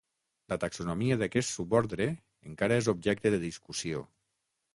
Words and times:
La 0.51 0.55
taxonomia 0.61 1.17
d'aquest 1.21 1.51
subordre 1.57 2.07
encara 2.53 2.81
és 2.85 2.91
objecte 2.95 3.35
de 3.37 3.43
discussió. 3.45 4.03